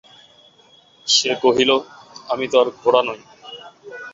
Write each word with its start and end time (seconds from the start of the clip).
সে 1.07 1.31
কহিল, 1.43 1.71
আমি 2.29 2.45
তো 2.51 2.55
আর 2.61 2.67
ঘোড়া 2.79 3.01
নই। 3.07 3.19